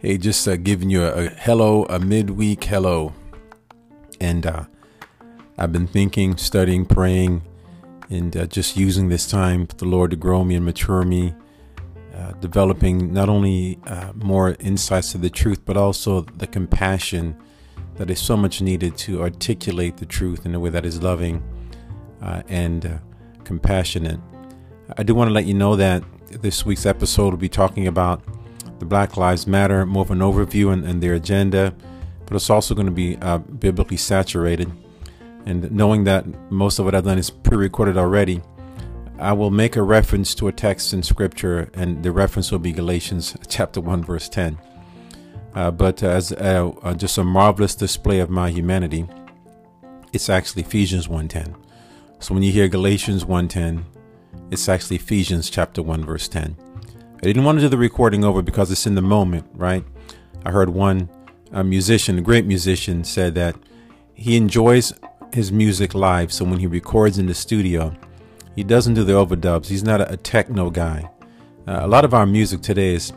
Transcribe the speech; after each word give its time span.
Hey, 0.00 0.16
just 0.16 0.46
uh, 0.46 0.54
giving 0.54 0.90
you 0.90 1.02
a, 1.02 1.24
a, 1.24 1.28
hello, 1.30 1.82
a 1.86 1.98
midweek 1.98 2.62
hello. 2.62 3.12
And 4.20 4.46
uh, 4.46 4.66
I've 5.58 5.72
been 5.72 5.88
thinking, 5.88 6.36
studying, 6.36 6.86
praying, 6.86 7.42
and 8.08 8.36
uh, 8.36 8.46
just 8.46 8.76
using 8.76 9.08
this 9.08 9.28
time 9.28 9.66
for 9.66 9.74
the 9.74 9.86
Lord 9.86 10.12
to 10.12 10.16
grow 10.16 10.44
me 10.44 10.54
and 10.54 10.64
mature 10.64 11.02
me, 11.02 11.34
uh, 12.14 12.30
developing 12.34 13.12
not 13.12 13.28
only 13.28 13.80
uh, 13.88 14.12
more 14.14 14.54
insights 14.60 15.10
to 15.12 15.18
the 15.18 15.30
truth, 15.30 15.64
but 15.64 15.76
also 15.76 16.20
the 16.20 16.46
compassion 16.46 17.36
that 17.96 18.08
is 18.08 18.20
so 18.20 18.36
much 18.36 18.62
needed 18.62 18.96
to 18.98 19.20
articulate 19.20 19.96
the 19.96 20.06
truth 20.06 20.46
in 20.46 20.54
a 20.54 20.60
way 20.60 20.70
that 20.70 20.86
is 20.86 21.02
loving 21.02 21.42
uh, 22.22 22.44
and 22.46 23.00
compassionate. 23.42 24.20
I 24.96 25.02
do 25.02 25.16
want 25.16 25.26
to 25.26 25.34
let 25.34 25.46
you 25.46 25.54
know 25.54 25.74
that 25.74 26.04
this 26.40 26.64
week's 26.64 26.86
episode 26.86 27.30
will 27.30 27.36
be 27.36 27.48
talking 27.48 27.88
about 27.88 28.22
the 28.78 28.84
Black 28.84 29.16
Lives 29.16 29.46
Matter, 29.46 29.84
more 29.86 30.02
of 30.02 30.10
an 30.10 30.20
overview 30.20 30.72
and, 30.72 30.84
and 30.84 31.02
their 31.02 31.14
agenda, 31.14 31.74
but 32.26 32.36
it's 32.36 32.50
also 32.50 32.74
going 32.74 32.86
to 32.86 32.92
be 32.92 33.16
uh, 33.18 33.38
biblically 33.38 33.96
saturated. 33.96 34.70
And 35.46 35.70
knowing 35.72 36.04
that 36.04 36.26
most 36.50 36.78
of 36.78 36.84
what 36.84 36.94
I've 36.94 37.04
done 37.04 37.18
is 37.18 37.30
pre 37.30 37.56
recorded 37.56 37.96
already, 37.96 38.42
I 39.18 39.32
will 39.32 39.50
make 39.50 39.76
a 39.76 39.82
reference 39.82 40.34
to 40.36 40.48
a 40.48 40.52
text 40.52 40.92
in 40.92 41.02
Scripture, 41.02 41.70
and 41.74 42.02
the 42.02 42.12
reference 42.12 42.52
will 42.52 42.58
be 42.58 42.72
Galatians 42.72 43.36
chapter 43.48 43.80
1, 43.80 44.04
verse 44.04 44.28
10. 44.28 44.58
Uh, 45.54 45.70
but 45.70 46.02
as 46.02 46.30
a, 46.32 46.72
uh, 46.82 46.94
just 46.94 47.18
a 47.18 47.24
marvelous 47.24 47.74
display 47.74 48.20
of 48.20 48.30
my 48.30 48.50
humanity, 48.50 49.08
it's 50.12 50.28
actually 50.28 50.62
Ephesians 50.62 51.08
1:10. 51.08 51.54
So 52.20 52.34
when 52.34 52.42
you 52.42 52.52
hear 52.52 52.68
Galatians 52.68 53.24
1:10, 53.24 53.84
it's 54.50 54.68
actually 54.68 54.96
Ephesians 54.96 55.50
chapter 55.50 55.82
1 55.82 56.04
verse 56.04 56.28
10. 56.28 56.56
I 57.20 57.26
didn't 57.26 57.42
want 57.42 57.58
to 57.58 57.62
do 57.62 57.68
the 57.68 57.76
recording 57.76 58.24
over 58.24 58.42
because 58.42 58.70
it's 58.70 58.86
in 58.86 58.94
the 58.94 59.02
moment, 59.02 59.44
right? 59.52 59.84
I 60.44 60.52
heard 60.52 60.70
one 60.70 61.08
a 61.50 61.64
musician, 61.64 62.16
a 62.16 62.20
great 62.20 62.46
musician, 62.46 63.02
said 63.02 63.34
that 63.34 63.56
he 64.14 64.36
enjoys 64.36 64.92
his 65.32 65.50
music 65.50 65.94
live. 65.94 66.32
So 66.32 66.44
when 66.44 66.60
he 66.60 66.68
records 66.68 67.18
in 67.18 67.26
the 67.26 67.34
studio, 67.34 67.92
he 68.54 68.62
doesn't 68.62 68.94
do 68.94 69.02
the 69.02 69.14
overdubs. 69.14 69.66
He's 69.66 69.82
not 69.82 70.00
a, 70.00 70.12
a 70.12 70.16
techno 70.16 70.70
guy. 70.70 71.10
Uh, 71.66 71.80
a 71.80 71.88
lot 71.88 72.04
of 72.04 72.14
our 72.14 72.24
music 72.24 72.60
today 72.60 72.94
is 72.94 73.12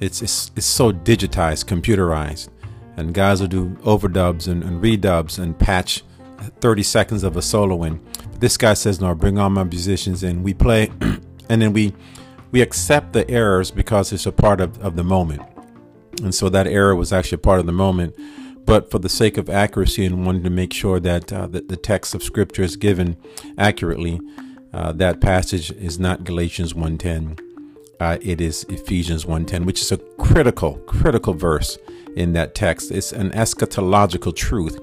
it's, 0.00 0.20
it's 0.20 0.50
it's 0.56 0.66
so 0.66 0.92
digitized, 0.92 1.66
computerized, 1.66 2.48
and 2.96 3.14
guys 3.14 3.40
will 3.40 3.48
do 3.48 3.70
overdubs 3.82 4.48
and, 4.48 4.64
and 4.64 4.82
redubs 4.82 5.38
and 5.38 5.56
patch 5.56 6.02
30 6.60 6.82
seconds 6.82 7.22
of 7.22 7.36
a 7.36 7.42
solo 7.42 7.84
in. 7.84 8.04
This 8.40 8.56
guy 8.56 8.74
says, 8.74 9.00
"No, 9.00 9.14
bring 9.14 9.38
all 9.38 9.48
my 9.48 9.62
musicians 9.62 10.24
in. 10.24 10.42
We 10.42 10.54
play, 10.54 10.90
and 11.48 11.62
then 11.62 11.72
we." 11.72 11.94
We 12.54 12.62
accept 12.62 13.14
the 13.14 13.28
errors 13.28 13.72
because 13.72 14.12
it's 14.12 14.26
a 14.26 14.30
part 14.30 14.60
of, 14.60 14.78
of 14.78 14.94
the 14.94 15.02
moment. 15.02 15.42
And 16.22 16.32
so 16.32 16.48
that 16.50 16.68
error 16.68 16.94
was 16.94 17.12
actually 17.12 17.34
a 17.34 17.38
part 17.38 17.58
of 17.58 17.66
the 17.66 17.72
moment. 17.72 18.14
But 18.64 18.92
for 18.92 19.00
the 19.00 19.08
sake 19.08 19.36
of 19.36 19.50
accuracy 19.50 20.06
and 20.06 20.24
wanting 20.24 20.44
to 20.44 20.50
make 20.50 20.72
sure 20.72 21.00
that, 21.00 21.32
uh, 21.32 21.48
that 21.48 21.68
the 21.68 21.76
text 21.76 22.14
of 22.14 22.22
Scripture 22.22 22.62
is 22.62 22.76
given 22.76 23.16
accurately, 23.58 24.20
uh, 24.72 24.92
that 24.92 25.20
passage 25.20 25.72
is 25.72 25.98
not 25.98 26.22
Galatians 26.22 26.74
1.10. 26.74 27.40
Uh, 27.98 28.18
it 28.22 28.40
is 28.40 28.62
Ephesians 28.68 29.24
1.10, 29.24 29.64
which 29.64 29.80
is 29.80 29.90
a 29.90 29.96
critical, 29.96 30.74
critical 30.86 31.34
verse 31.34 31.76
in 32.14 32.34
that 32.34 32.54
text. 32.54 32.92
It's 32.92 33.10
an 33.10 33.32
eschatological 33.32 34.32
truth 34.32 34.78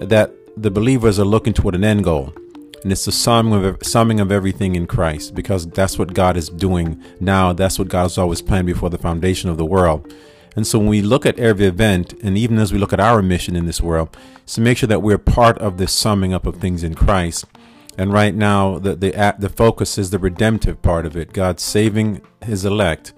that 0.00 0.32
the 0.56 0.70
believers 0.70 1.18
are 1.18 1.24
looking 1.24 1.52
toward 1.52 1.74
an 1.74 1.82
end 1.82 2.04
goal 2.04 2.32
and 2.82 2.90
it's 2.90 3.04
the 3.04 3.12
summing 3.12 3.64
of, 3.64 3.78
summing 3.82 4.18
of 4.18 4.32
everything 4.32 4.74
in 4.74 4.86
Christ 4.86 5.34
because 5.34 5.66
that's 5.66 5.98
what 5.98 6.14
God 6.14 6.36
is 6.36 6.48
doing 6.48 7.02
now. 7.20 7.52
That's 7.52 7.78
what 7.78 7.88
God 7.88 8.02
has 8.02 8.18
always 8.18 8.42
planned 8.42 8.66
before 8.66 8.90
the 8.90 8.98
foundation 8.98 9.48
of 9.48 9.56
the 9.56 9.64
world. 9.64 10.12
And 10.56 10.66
so 10.66 10.78
when 10.78 10.88
we 10.88 11.00
look 11.00 11.24
at 11.24 11.38
every 11.38 11.66
event, 11.66 12.12
and 12.22 12.36
even 12.36 12.58
as 12.58 12.72
we 12.72 12.78
look 12.78 12.92
at 12.92 13.00
our 13.00 13.22
mission 13.22 13.56
in 13.56 13.66
this 13.66 13.80
world, 13.80 14.16
to 14.46 14.60
make 14.60 14.78
sure 14.78 14.88
that 14.88 15.00
we're 15.00 15.18
part 15.18 15.56
of 15.58 15.78
this 15.78 15.92
summing 15.92 16.34
up 16.34 16.44
of 16.44 16.56
things 16.56 16.82
in 16.82 16.94
Christ. 16.94 17.46
And 17.96 18.12
right 18.12 18.34
now, 18.34 18.78
the, 18.78 18.94
the, 18.94 19.34
the 19.38 19.48
focus 19.48 19.96
is 19.96 20.10
the 20.10 20.18
redemptive 20.18 20.82
part 20.82 21.06
of 21.06 21.16
it 21.16 21.32
God 21.32 21.60
saving 21.60 22.20
his 22.42 22.64
elect 22.64 23.12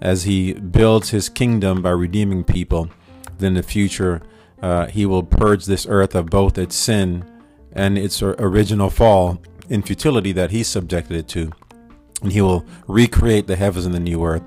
as 0.00 0.24
he 0.24 0.52
builds 0.54 1.10
his 1.10 1.28
kingdom 1.28 1.82
by 1.82 1.90
redeeming 1.90 2.44
people. 2.44 2.90
Then 3.38 3.48
in 3.48 3.54
the 3.54 3.62
future, 3.62 4.22
uh, 4.60 4.86
he 4.86 5.06
will 5.06 5.22
purge 5.22 5.66
this 5.66 5.86
earth 5.88 6.14
of 6.14 6.26
both 6.26 6.58
its 6.58 6.74
sin 6.74 7.24
and 7.72 7.98
its 7.98 8.22
original 8.22 8.90
fall 8.90 9.40
in 9.68 9.82
futility 9.82 10.32
that 10.32 10.50
he 10.50 10.62
subjected 10.62 11.16
it 11.16 11.28
to. 11.28 11.52
And 12.22 12.32
he 12.32 12.40
will 12.40 12.64
recreate 12.86 13.46
the 13.46 13.56
heavens 13.56 13.86
and 13.86 13.94
the 13.94 14.00
new 14.00 14.24
earth, 14.24 14.42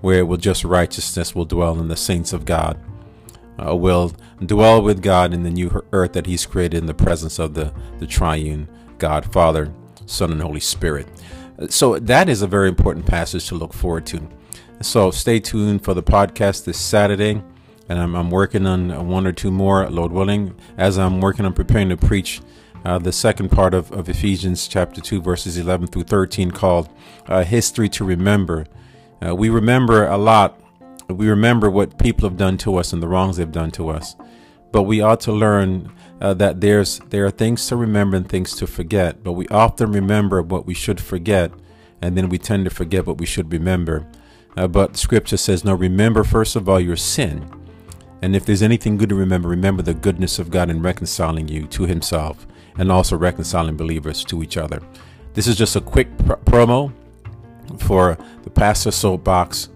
where 0.00 0.18
it 0.18 0.28
will 0.28 0.36
just 0.36 0.64
righteousness 0.64 1.34
will 1.34 1.44
dwell 1.44 1.78
in 1.80 1.88
the 1.88 1.96
saints 1.96 2.32
of 2.32 2.44
God. 2.44 2.78
Uh, 3.58 3.74
will 3.74 4.12
dwell 4.44 4.82
with 4.82 5.02
God 5.02 5.32
in 5.32 5.42
the 5.42 5.50
new 5.50 5.82
earth 5.92 6.12
that 6.12 6.26
he's 6.26 6.44
created 6.44 6.78
in 6.78 6.86
the 6.86 6.94
presence 6.94 7.38
of 7.38 7.54
the, 7.54 7.72
the 7.98 8.06
triune 8.06 8.68
God, 8.98 9.32
Father, 9.32 9.72
Son, 10.04 10.30
and 10.30 10.42
Holy 10.42 10.60
Spirit. 10.60 11.06
So 11.70 11.98
that 11.98 12.28
is 12.28 12.42
a 12.42 12.46
very 12.46 12.68
important 12.68 13.06
passage 13.06 13.46
to 13.48 13.54
look 13.54 13.72
forward 13.72 14.04
to. 14.06 14.20
So 14.82 15.10
stay 15.10 15.40
tuned 15.40 15.84
for 15.84 15.94
the 15.94 16.02
podcast 16.02 16.64
this 16.64 16.78
Saturday. 16.78 17.42
And 17.88 17.98
I'm, 17.98 18.14
I'm 18.16 18.30
working 18.30 18.66
on 18.66 19.08
one 19.08 19.26
or 19.26 19.32
two 19.32 19.50
more, 19.50 19.88
Lord 19.88 20.12
willing, 20.12 20.54
as 20.76 20.98
I'm 20.98 21.20
working 21.20 21.44
on 21.44 21.52
preparing 21.52 21.88
to 21.90 21.96
preach 21.96 22.40
uh, 22.84 22.98
the 22.98 23.12
second 23.12 23.50
part 23.50 23.74
of, 23.74 23.90
of 23.92 24.08
Ephesians 24.08 24.68
chapter 24.68 25.00
2, 25.00 25.20
verses 25.20 25.56
11 25.56 25.88
through 25.88 26.04
13, 26.04 26.50
called 26.50 26.88
uh, 27.26 27.44
History 27.44 27.88
to 27.90 28.04
Remember. 28.04 28.66
Uh, 29.24 29.34
we 29.34 29.48
remember 29.48 30.06
a 30.06 30.16
lot. 30.16 30.60
We 31.08 31.28
remember 31.28 31.70
what 31.70 31.98
people 31.98 32.28
have 32.28 32.36
done 32.36 32.58
to 32.58 32.76
us 32.76 32.92
and 32.92 33.02
the 33.02 33.08
wrongs 33.08 33.36
they've 33.36 33.50
done 33.50 33.70
to 33.72 33.88
us. 33.88 34.16
But 34.72 34.82
we 34.82 35.00
ought 35.00 35.20
to 35.20 35.32
learn 35.32 35.92
uh, 36.20 36.34
that 36.34 36.60
there's 36.60 36.98
there 37.10 37.24
are 37.26 37.30
things 37.30 37.66
to 37.68 37.76
remember 37.76 38.16
and 38.16 38.28
things 38.28 38.54
to 38.56 38.66
forget. 38.66 39.22
But 39.22 39.32
we 39.32 39.46
often 39.48 39.92
remember 39.92 40.42
what 40.42 40.66
we 40.66 40.74
should 40.74 41.00
forget, 41.00 41.52
and 42.02 42.16
then 42.16 42.28
we 42.28 42.38
tend 42.38 42.64
to 42.64 42.70
forget 42.70 43.06
what 43.06 43.18
we 43.18 43.26
should 43.26 43.52
remember. 43.52 44.06
Uh, 44.56 44.66
but 44.66 44.96
Scripture 44.96 45.36
says, 45.36 45.64
no, 45.64 45.74
remember 45.74 46.24
first 46.24 46.56
of 46.56 46.68
all 46.68 46.80
your 46.80 46.96
sin. 46.96 47.50
And 48.22 48.34
if 48.34 48.46
there's 48.46 48.62
anything 48.62 48.96
good 48.96 49.08
to 49.10 49.14
remember, 49.14 49.48
remember 49.48 49.82
the 49.82 49.94
goodness 49.94 50.38
of 50.38 50.50
God 50.50 50.70
in 50.70 50.82
reconciling 50.82 51.48
you 51.48 51.66
to 51.68 51.84
Himself 51.84 52.46
and 52.78 52.90
also 52.90 53.16
reconciling 53.16 53.76
believers 53.76 54.24
to 54.24 54.42
each 54.42 54.56
other. 54.56 54.80
This 55.34 55.46
is 55.46 55.56
just 55.56 55.76
a 55.76 55.80
quick 55.80 56.16
pr- 56.18 56.34
promo 56.34 56.92
for 57.78 58.16
the 58.42 58.50
Pastor 58.50 58.90
Soapbox 58.90 59.68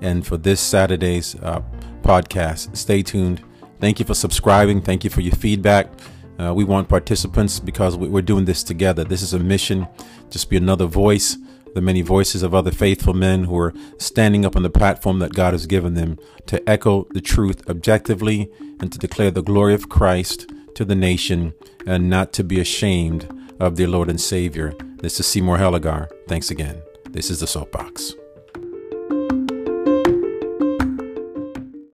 and 0.00 0.26
for 0.26 0.36
this 0.36 0.60
Saturday's 0.60 1.34
uh, 1.36 1.62
podcast. 2.02 2.76
Stay 2.76 3.02
tuned. 3.02 3.42
Thank 3.80 3.98
you 3.98 4.04
for 4.04 4.14
subscribing. 4.14 4.80
Thank 4.82 5.04
you 5.04 5.10
for 5.10 5.20
your 5.20 5.34
feedback. 5.34 5.88
Uh, 6.38 6.52
we 6.54 6.64
want 6.64 6.88
participants 6.88 7.60
because 7.60 7.96
we're 7.96 8.22
doing 8.22 8.44
this 8.44 8.62
together. 8.62 9.04
This 9.04 9.22
is 9.22 9.32
a 9.32 9.38
mission. 9.38 9.86
Just 10.30 10.50
be 10.50 10.56
another 10.56 10.86
voice, 10.86 11.38
the 11.74 11.80
many 11.80 12.02
voices 12.02 12.42
of 12.42 12.54
other 12.54 12.70
faithful 12.70 13.14
men 13.14 13.44
who 13.44 13.58
are 13.58 13.72
standing 13.98 14.44
up 14.44 14.56
on 14.56 14.62
the 14.62 14.70
platform 14.70 15.18
that 15.20 15.34
God 15.34 15.52
has 15.54 15.66
given 15.66 15.94
them 15.94 16.18
to 16.46 16.66
echo 16.68 17.06
the 17.12 17.20
truth 17.20 17.68
objectively 17.68 18.50
and 18.80 18.92
to 18.92 18.98
declare 18.98 19.30
the 19.30 19.42
glory 19.42 19.74
of 19.74 19.88
Christ 19.88 20.50
to 20.74 20.84
the 20.84 20.94
nation 20.94 21.54
and 21.86 22.10
not 22.10 22.32
to 22.34 22.44
be 22.44 22.60
ashamed 22.60 23.28
of 23.58 23.76
their 23.76 23.88
Lord 23.88 24.10
and 24.10 24.20
Savior. 24.20 24.74
This 24.98 25.18
is 25.18 25.26
Seymour 25.26 25.58
Heligar. 25.58 26.08
Thanks 26.28 26.50
again. 26.50 26.82
This 27.10 27.30
is 27.30 27.40
the 27.40 27.46
Soapbox. 27.46 28.14